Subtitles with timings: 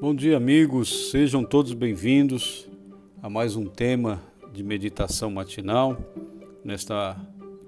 [0.00, 1.10] Bom dia, amigos.
[1.10, 2.68] Sejam todos bem-vindos
[3.20, 5.98] a mais um tema de meditação matinal,
[6.64, 7.16] nesta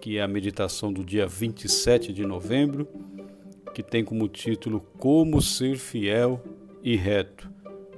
[0.00, 2.88] que é a meditação do dia 27 de novembro,
[3.72, 6.42] que tem como título Como ser fiel
[6.82, 7.48] e reto.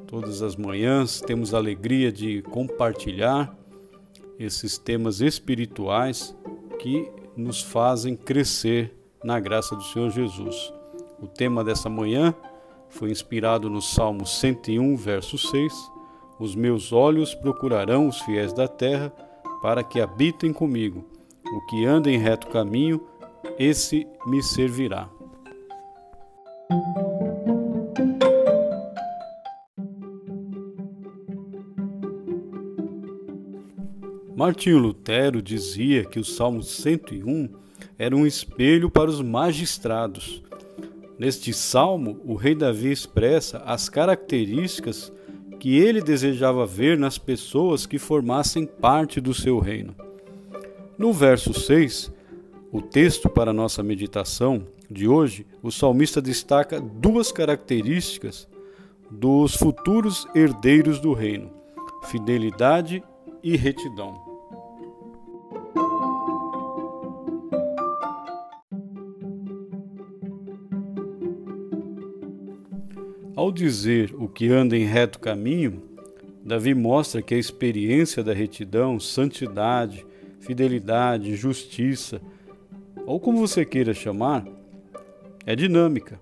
[0.06, 3.56] Todas as manhãs temos a alegria de compartilhar
[4.38, 6.36] esses temas espirituais
[6.78, 10.70] que nos fazem crescer na graça do Senhor Jesus.
[11.18, 12.34] O tema dessa manhã
[12.88, 15.72] foi inspirado no Salmo 101, verso 6.
[16.38, 19.10] Os meus olhos procurarão os fiéis da terra
[19.60, 21.04] para que habitem comigo.
[21.46, 23.00] O que anda em reto caminho,
[23.58, 25.08] esse me servirá.
[34.36, 37.48] Martinho Lutero dizia que o Salmo 101
[37.98, 40.40] era um espelho para os magistrados,
[41.18, 45.12] Neste salmo, o rei Davi expressa as características
[45.58, 49.96] que ele desejava ver nas pessoas que formassem parte do seu reino.
[50.96, 52.12] No verso 6,
[52.70, 58.46] o texto para nossa meditação de hoje, o salmista destaca duas características
[59.10, 61.50] dos futuros herdeiros do reino:
[62.04, 63.02] fidelidade
[63.42, 64.27] e retidão.
[73.38, 75.80] Ao dizer o que anda em reto caminho,
[76.44, 80.04] Davi mostra que a experiência da retidão, santidade,
[80.40, 82.20] fidelidade, justiça,
[83.06, 84.44] ou como você queira chamar,
[85.46, 86.18] é dinâmica.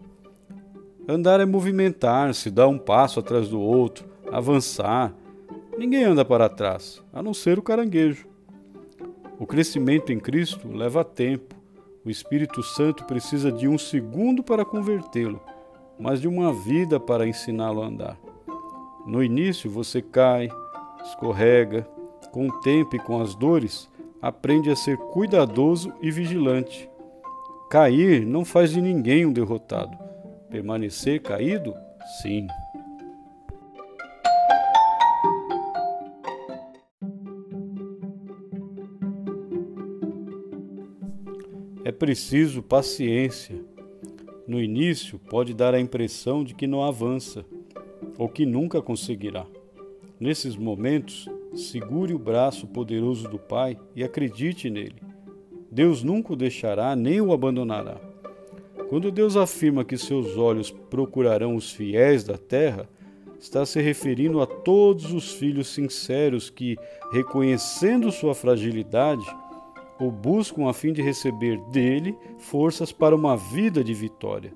[1.09, 5.15] Andar é movimentar-se, dar um passo atrás do outro, avançar.
[5.79, 8.27] Ninguém anda para trás, a não ser o caranguejo.
[9.39, 11.55] O crescimento em Cristo leva tempo.
[12.05, 15.41] O Espírito Santo precisa de um segundo para convertê-lo
[15.99, 18.19] mas de uma vida para ensiná-lo a andar.
[19.07, 20.49] No início você cai,
[21.05, 21.89] escorrega,
[22.33, 23.89] com o tempo e com as dores,
[24.21, 26.91] aprende a ser cuidadoso e vigilante.
[27.71, 29.97] Cair não faz de ninguém um derrotado.
[30.51, 31.75] Permanecer caído,
[32.21, 32.47] sim.
[41.85, 43.65] É preciso paciência
[44.47, 47.45] no início, pode dar a impressão de que não avança
[48.19, 49.47] ou que nunca conseguirá.
[50.19, 55.03] Nesses momentos, segure o braço poderoso do Pai e acredite nele.
[55.71, 58.01] Deus nunca o deixará nem o abandonará.
[58.89, 62.89] Quando Deus afirma que seus olhos procurarão os fiéis da terra,
[63.39, 66.77] está se referindo a todos os filhos sinceros que,
[67.13, 69.27] reconhecendo sua fragilidade,
[69.99, 74.53] o buscam a fim de receber dele forças para uma vida de vitória.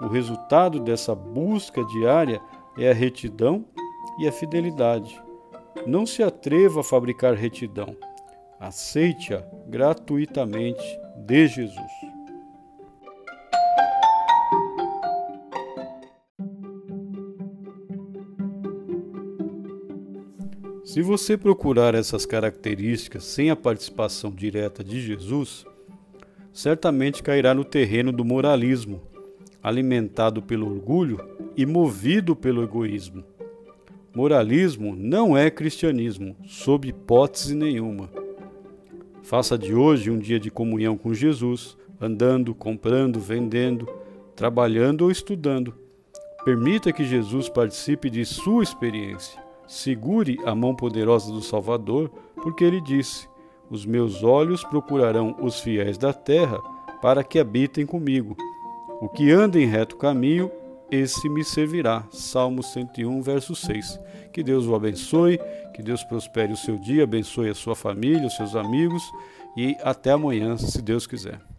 [0.00, 2.40] O resultado dessa busca diária
[2.78, 3.64] é a retidão
[4.18, 5.20] e a fidelidade.
[5.86, 7.96] Não se atreva a fabricar retidão.
[8.58, 10.84] Aceite-a gratuitamente
[11.16, 12.11] de Jesus.
[20.84, 25.64] Se você procurar essas características sem a participação direta de Jesus,
[26.52, 29.00] certamente cairá no terreno do moralismo,
[29.62, 31.24] alimentado pelo orgulho
[31.56, 33.22] e movido pelo egoísmo.
[34.12, 38.10] Moralismo não é cristianismo, sob hipótese nenhuma.
[39.22, 43.88] Faça de hoje um dia de comunhão com Jesus, andando, comprando, vendendo,
[44.34, 45.74] trabalhando ou estudando.
[46.44, 49.40] Permita que Jesus participe de sua experiência.
[49.66, 52.10] Segure a mão poderosa do Salvador,
[52.42, 53.28] porque ele disse:
[53.70, 56.58] Os meus olhos procurarão os fiéis da terra
[57.00, 58.36] para que habitem comigo.
[59.00, 60.50] O que anda em reto caminho,
[60.90, 62.04] esse me servirá.
[62.10, 63.98] Salmo 101, verso 6.
[64.32, 65.40] Que Deus o abençoe,
[65.74, 69.02] que Deus prospere o seu dia, abençoe a sua família, os seus amigos
[69.56, 71.51] e até amanhã, se Deus quiser.